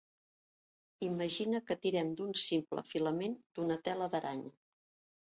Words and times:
Imagina 1.07 1.61
que 1.69 1.77
tirem 1.85 2.11
d'un 2.21 2.33
simple 2.47 2.87
filament 2.95 3.39
d'una 3.47 3.81
tela 3.91 4.13
d'aranya. 4.17 4.57